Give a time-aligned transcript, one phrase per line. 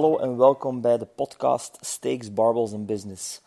[0.00, 3.40] Hallo en welkom bij de podcast Steaks, Barbels and Business.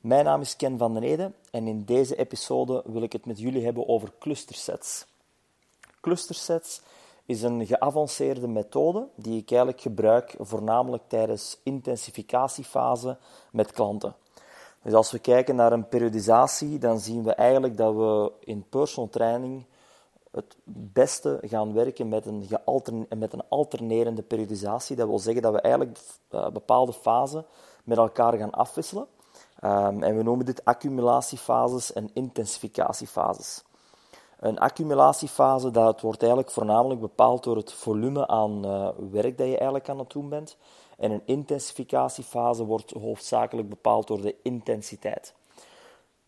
[0.00, 3.40] Mijn naam is Ken van den Ede en in deze episode wil ik het met
[3.40, 5.06] jullie hebben over clustersets.
[6.00, 6.80] Clustersets
[7.26, 13.18] is een geavanceerde methode die ik eigenlijk gebruik voornamelijk tijdens intensificatiefase
[13.52, 14.14] met klanten.
[14.82, 19.08] Dus als we kijken naar een periodisatie, dan zien we eigenlijk dat we in personal
[19.08, 19.64] training
[20.30, 20.56] het
[20.92, 22.48] beste gaan werken met een,
[23.18, 24.96] met een alternerende periodisatie.
[24.96, 25.98] Dat wil zeggen dat we eigenlijk
[26.30, 27.46] uh, bepaalde fasen
[27.84, 29.06] met elkaar gaan afwisselen.
[29.64, 33.64] Um, en we noemen dit accumulatiefases en intensificatiefases.
[34.38, 39.54] Een accumulatiefase dat wordt eigenlijk voornamelijk bepaald door het volume aan uh, werk dat je
[39.54, 40.56] eigenlijk aan het doen bent.
[40.98, 45.34] En een intensificatiefase wordt hoofdzakelijk bepaald door de intensiteit.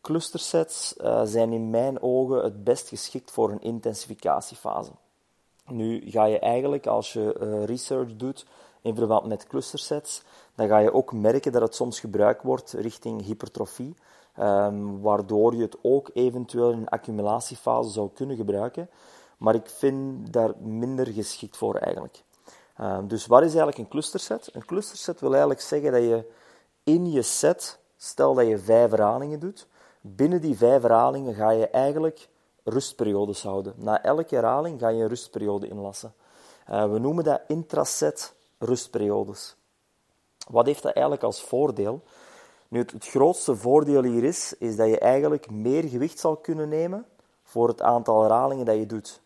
[0.03, 4.91] Clustersets uh, zijn in mijn ogen het best geschikt voor een intensificatiefase.
[5.67, 8.47] Nu ga je eigenlijk, als je uh, research doet
[8.81, 10.23] in verband met clustersets,
[10.55, 13.95] dan ga je ook merken dat het soms gebruikt wordt richting hypertrofie,
[14.39, 18.91] um, waardoor je het ook eventueel in een accumulatiefase zou kunnen gebruiken.
[19.39, 22.23] Maar ik vind daar minder geschikt voor eigenlijk.
[22.81, 24.51] Um, dus wat is eigenlijk een clusterset?
[24.53, 26.25] Een clusterset wil eigenlijk zeggen dat je
[26.85, 29.67] in je set, stel dat je vijf herhalingen doet,
[30.05, 32.29] Binnen die vijf herhalingen ga je eigenlijk
[32.65, 33.75] rustperiodes houden.
[33.77, 36.15] Na elke herhaling ga je een rustperiode inlassen.
[36.71, 39.57] Uh, we noemen dat intraset rustperiodes.
[40.51, 42.03] Wat heeft dat eigenlijk als voordeel?
[42.69, 46.69] Nu, het, het, grootste voordeel hier is, is dat je eigenlijk meer gewicht zal kunnen
[46.69, 47.07] nemen
[47.43, 49.21] voor het aantal herhalingen dat je doet.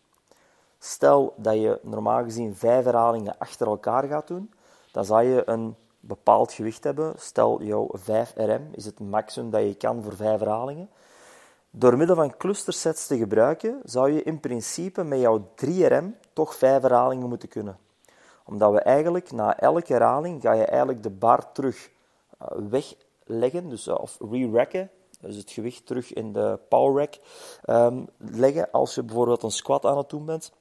[0.79, 4.53] Stel dat je normaal gezien vijf herhalingen achter elkaar gaat doen,
[4.91, 5.75] dan zal je een
[6.07, 7.13] bepaald gewicht hebben.
[7.17, 10.89] Stel, jouw 5 RM is het maximum dat je kan voor 5 herhalingen.
[11.69, 16.55] Door middel van clustersets te gebruiken, zou je in principe met jouw 3 RM toch
[16.55, 17.77] 5 herhalingen moeten kunnen.
[18.45, 21.89] Omdat we eigenlijk na elke herhaling ga je eigenlijk de bar terug
[22.37, 27.13] eh, wegleggen, dus, eh, of re-racken, dus het gewicht terug in de power rack
[27.65, 28.71] um, leggen.
[28.71, 30.51] Als je bijvoorbeeld een squat aan het doen bent,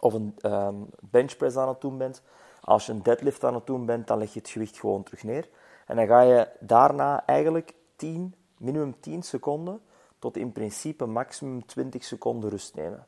[0.00, 2.22] of een um, benchpress aan het doen bent,
[2.68, 5.22] als je een deadlift aan het doen bent, dan leg je het gewicht gewoon terug
[5.22, 5.48] neer.
[5.86, 9.80] En dan ga je daarna eigenlijk 10, minimum 10 seconden
[10.18, 13.06] tot in principe maximum 20 seconden rust nemen.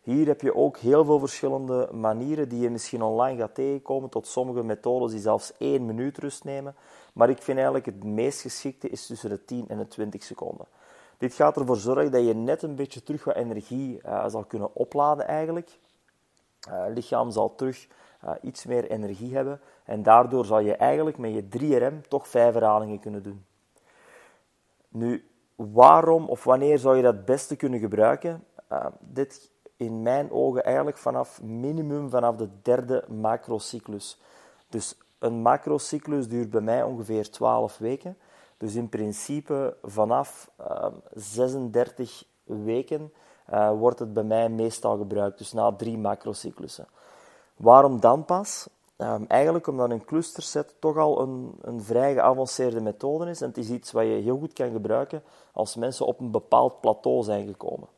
[0.00, 4.26] Hier heb je ook heel veel verschillende manieren die je misschien online gaat tegenkomen, tot
[4.26, 6.74] sommige methodes die zelfs 1 minuut rust nemen.
[7.14, 10.66] Maar ik vind eigenlijk het meest geschikte is tussen de 10 en de 20 seconden.
[11.18, 14.74] Dit gaat ervoor zorgen dat je net een beetje terug wat energie uh, zal kunnen
[14.74, 15.78] opladen eigenlijk.
[16.68, 17.86] Uh, lichaam zal terug
[18.24, 19.60] uh, iets meer energie hebben.
[19.84, 23.44] En daardoor zal je eigenlijk met je 3RM toch 5 herhalingen kunnen doen.
[24.88, 28.44] Nu, waarom of wanneer zou je dat het beste kunnen gebruiken?
[28.72, 34.20] Uh, dit in mijn ogen eigenlijk vanaf minimum vanaf de derde macrocyclus.
[34.68, 38.16] Dus een macrocyclus duurt bij mij ongeveer 12 weken.
[38.56, 43.12] Dus in principe vanaf uh, 36 weken
[43.52, 45.38] uh, wordt het bij mij meestal gebruikt.
[45.38, 46.86] Dus na drie macrocyclussen.
[47.56, 48.68] Waarom dan pas?
[48.96, 53.56] Um, eigenlijk omdat een clusterset toch al een, een vrij geavanceerde methode is en het
[53.56, 55.22] is iets wat je heel goed kan gebruiken
[55.52, 57.88] als mensen op een bepaald plateau zijn gekomen.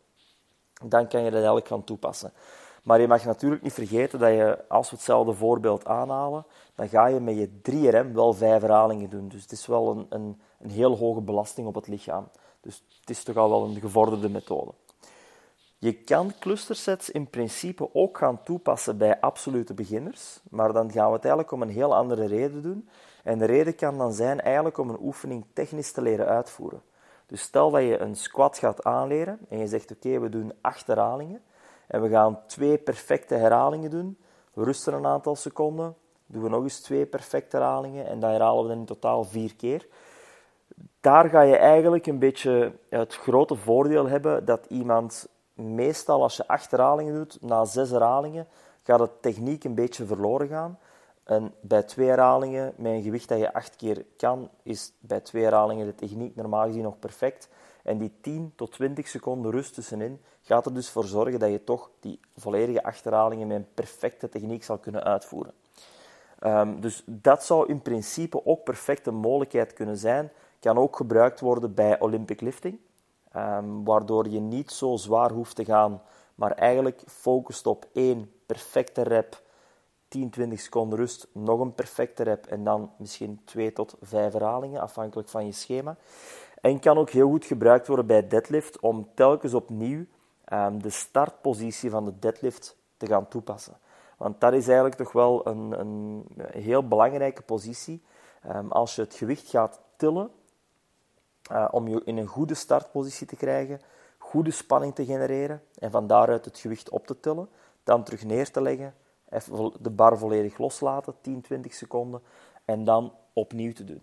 [0.84, 2.32] Dan kan je dat eigenlijk gaan toepassen.
[2.82, 7.06] Maar je mag natuurlijk niet vergeten dat je, als we hetzelfde voorbeeld aanhalen, dan ga
[7.06, 9.28] je met je 3RM wel vijf herhalingen doen.
[9.28, 12.28] Dus het is wel een, een, een heel hoge belasting op het lichaam.
[12.60, 14.72] Dus het is toch al wel een gevorderde methode.
[15.78, 21.12] Je kan clustersets in principe ook gaan toepassen bij absolute beginners, maar dan gaan we
[21.12, 22.88] het eigenlijk om een heel andere reden doen.
[23.22, 26.82] En de reden kan dan zijn eigenlijk om een oefening technisch te leren uitvoeren.
[27.26, 30.86] Dus stel dat je een squat gaat aanleren en je zegt oké, we doen acht
[30.86, 31.42] herhalingen
[31.86, 34.18] en we gaan twee perfecte herhalingen doen.
[34.52, 35.94] We rusten een aantal seconden,
[36.26, 39.56] doen we nog eens twee perfecte herhalingen en dan herhalen we dan in totaal vier
[39.56, 39.86] keer.
[41.00, 46.48] Daar ga je eigenlijk een beetje het grote voordeel hebben dat iemand meestal als je
[46.48, 48.46] acht herhalingen doet, na zes herhalingen,
[48.82, 50.78] gaat de techniek een beetje verloren gaan.
[51.24, 55.42] En bij twee herhalingen, met een gewicht dat je acht keer kan, is bij twee
[55.42, 57.48] herhalingen de techniek normaal gezien nog perfect.
[57.82, 61.64] En die 10 tot 20 seconden rust tussenin gaat er dus voor zorgen dat je
[61.64, 65.52] toch die volledige acht herhalingen met een perfecte techniek zal kunnen uitvoeren.
[66.40, 70.30] Um, dus dat zou in principe ook perfect een mogelijkheid kunnen zijn.
[70.60, 72.78] Kan ook gebruikt worden bij Olympic lifting.
[73.36, 76.02] Um, waardoor je niet zo zwaar hoeft te gaan,
[76.34, 79.42] maar eigenlijk focust op één perfecte rep,
[80.08, 84.80] 10, 20 seconden rust, nog een perfecte rep en dan misschien 2 tot 5 herhalingen,
[84.80, 85.96] afhankelijk van je schema.
[86.60, 90.04] En kan ook heel goed gebruikt worden bij deadlift om telkens opnieuw
[90.52, 93.78] um, de startpositie van de deadlift te gaan toepassen.
[94.16, 98.02] Want dat is eigenlijk toch wel een, een heel belangrijke positie.
[98.42, 100.30] Ehm, als je het gewicht gaat tillen,
[101.52, 103.80] uh, om je in een goede startpositie te krijgen,
[104.18, 107.48] goede spanning te genereren en van daaruit het gewicht op te tillen,
[107.84, 108.94] dan terug neer te leggen,
[109.30, 112.22] even de bar volledig loslaten, 10, 20 seconden,
[112.64, 114.02] en dan opnieuw te doen.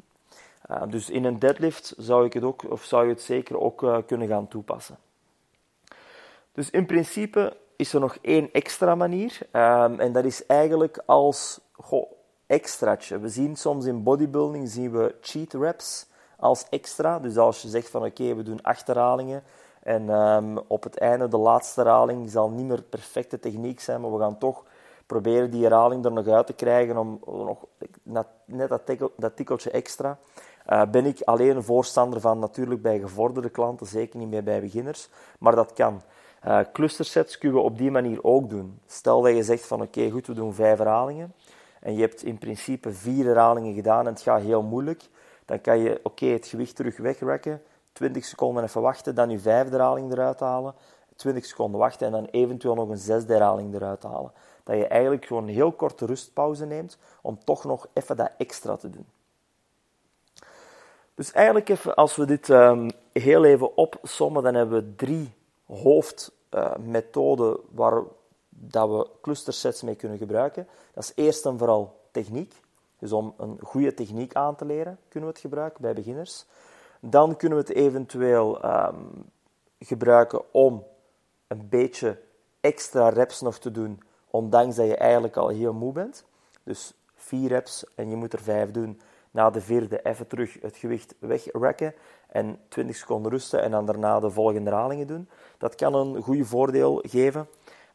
[0.71, 4.03] Uh, dus in een deadlift zou ik het ook, of zou je het zeker ook
[4.05, 4.97] kunnen gaan toepassen.
[6.51, 9.39] Dus in principe is er nog één extra manier.
[9.51, 12.11] Um, en dat is eigenlijk als goh,
[12.45, 13.19] extraatje.
[13.19, 16.05] We zien soms in bodybuilding zien we cheat reps
[16.43, 17.19] als extra.
[17.19, 19.43] Dus als je zegt van oké, we doen acht herhalingen
[19.83, 24.13] en um, op het einde, de laatste herhaling, zal niet meer perfecte techniek zijn, maar
[24.13, 24.63] we gaan toch
[25.05, 27.65] proberen die herhaling er nog uit te krijgen om nog
[28.45, 30.17] net dat, dat tikkeltje extra.
[30.67, 34.61] Uh, ben ik alleen een voorstander van natuurlijk bij gevorderde klanten, zeker niet meer bij
[34.61, 35.09] beginners,
[35.39, 36.01] maar dat kan.
[36.47, 38.79] Uh, clustersets kunnen we op die manier ook doen.
[38.85, 41.33] Stel dat je zegt van oké, goed, we doen vijf herhalingen
[41.79, 45.09] en je hebt in principe vier herhalingen gedaan en het gaat heel moeilijk,
[45.45, 47.61] dan kan je oké het gewicht terug wegrekken,
[47.93, 50.73] 20 seconden even wachten, dan je vijfde herhaling eruit halen,
[51.15, 54.31] 20 seconden wachten en dan eventueel nog een zesde herhaling eruit halen.
[54.63, 58.75] Dat je eigenlijk gewoon een heel korte rustpauze neemt om toch nog even dat extra
[58.75, 59.05] te doen.
[61.15, 65.33] Dus eigenlijk even, als we dit um, heel even opsommen, dan hebben we drie
[65.65, 68.03] hoofdmethoden waar
[68.49, 70.67] dat we clustersets mee kunnen gebruiken.
[70.93, 72.61] Dat is eerst en vooral techniek.
[73.03, 76.45] Dus om een goede techniek aan te leren, kunnen we het gebruiken bij beginners.
[76.99, 79.25] Dan kunnen we het eventueel um,
[79.79, 80.83] gebruiken om
[81.47, 82.19] een beetje
[82.59, 86.25] extra reps nog te doen, ondanks dat je eigenlijk al heel moe bent.
[86.63, 89.01] Dus vier reps en je moet er vijf doen.
[89.31, 91.93] Na de vierde even terug het gewicht wegrekken
[92.27, 95.29] en 20 seconden rusten en dan daarna de volgende herhalingen doen.
[95.57, 97.47] Dat kan een goed voordeel geven.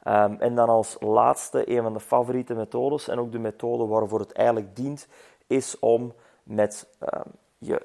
[0.08, 4.20] Um, en dan als laatste, een van de favoriete methodes en ook de methode waarvoor
[4.20, 5.08] het eigenlijk dient,
[5.46, 6.12] is om
[6.42, 7.82] met um, je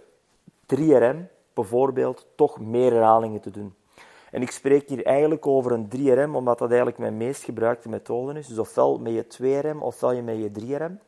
[0.76, 3.76] 3RM bijvoorbeeld toch meer herhalingen te doen.
[4.32, 8.40] En ik spreek hier eigenlijk over een 3RM, omdat dat eigenlijk mijn meest gebruikte methode
[8.40, 8.48] is.
[8.48, 9.26] Dus ofwel met je
[9.74, 11.00] 2RM, ofwel je met je 3RM.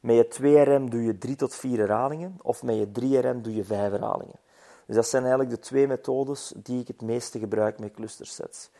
[0.00, 3.64] Met je 2RM doe je 3 tot 4 herhalingen, of met je 3RM doe je
[3.64, 4.38] 5 herhalingen.
[4.86, 8.70] Dus dat zijn eigenlijk de twee methodes die ik het meeste gebruik met clustersets.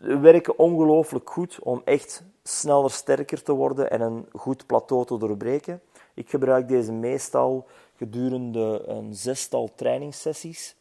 [0.00, 5.80] Werken ongelooflijk goed om echt sneller sterker te worden en een goed plateau te doorbreken.
[6.14, 7.66] Ik gebruik deze meestal
[7.96, 10.76] gedurende een zestal trainingssessies.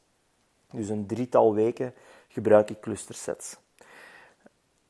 [0.71, 1.93] Dus een drietal weken
[2.27, 3.57] gebruik ik clustersets.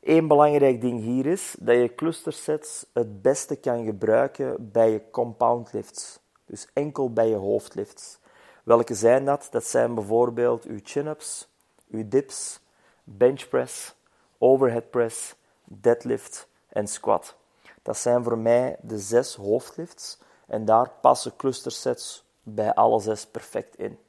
[0.02, 5.74] Eén belangrijk ding hier is dat je clustersets het beste kan gebruiken bij je compound
[5.74, 6.20] lifts.
[6.46, 8.20] Dus enkel bij je hoofdlifts.
[8.64, 9.48] Welke zijn dat?
[9.52, 11.48] Dat zijn bijvoorbeeld uw chin-ups,
[11.90, 12.60] uw dips,
[13.04, 13.96] bench press,
[14.38, 17.36] overhead press, deadlift en squat.
[17.82, 23.76] Dat zijn voor mij de zes hoofdlifts en daar passen clustersets bij alle zes perfect
[23.76, 24.00] in.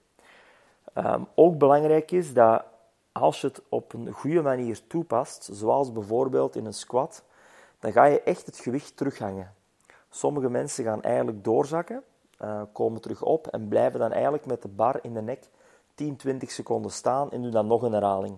[0.95, 2.65] Um, ook belangrijk is dat
[3.13, 7.23] als je het op een goede manier toepast, zoals bijvoorbeeld in een squat,
[7.81, 9.55] dan ga je echt het gewicht terughangen.
[10.11, 12.03] Sommige mensen gaan eigenlijk doorzakken,
[12.43, 15.49] uh, komen terug op en blijven dan eigenlijk met de bar in de nek
[15.95, 18.37] 10, 20 seconden staan en doen dan nog een herhaling.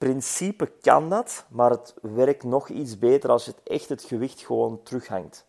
[0.00, 4.82] Principe kan dat, maar het werkt nog iets beter als je echt het gewicht gewoon
[4.82, 5.46] terughangt.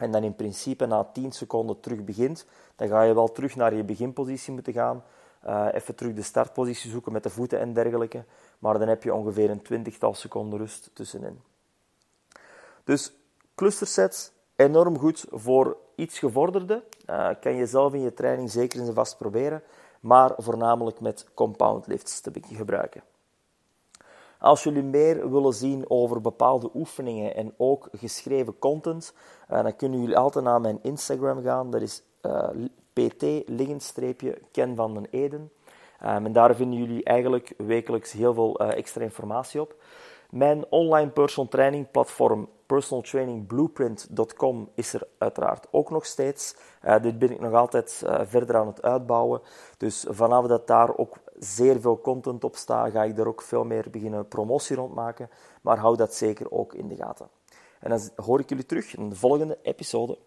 [0.00, 3.74] En dan in principe na 10 seconden terug begint, dan ga je wel terug naar
[3.74, 5.04] je beginpositie moeten gaan.
[5.46, 8.24] Uh, even terug de startpositie zoeken met de voeten en dergelijke.
[8.58, 11.40] Maar dan heb je ongeveer een twintigtal seconden rust tussenin.
[12.84, 13.12] Dus
[13.54, 16.82] clustersets, enorm goed voor iets gevorderde.
[17.10, 19.62] Uh, kan je zelf in je training zeker eens vast proberen.
[20.00, 23.02] Maar voornamelijk met compound lifts te gebruiken.
[24.46, 29.14] Als jullie meer willen zien over bepaalde oefeningen en ook geschreven content,
[29.50, 31.70] uh, dan kunnen jullie altijd naar mijn Instagram gaan.
[31.70, 32.48] Dat is uh,
[32.92, 33.24] pt
[34.52, 35.50] ken van den Eden.
[36.02, 39.74] Um, en daar vinden jullie eigenlijk wekelijks heel veel extra informatie op.
[40.30, 46.56] Mijn online personal training platform personaltrainingblueprint.com is er uiteraard ook nog steeds.
[47.02, 49.40] Dit ben ik nog altijd verder aan het uitbouwen.
[49.76, 53.64] Dus vanaf dat daar ook zeer veel content op staat, ga ik er ook veel
[53.64, 55.30] meer beginnen promotie rond maken.
[55.62, 57.28] Maar hou dat zeker ook in de gaten.
[57.80, 60.18] En dan hoor ik jullie terug in de volgende episode.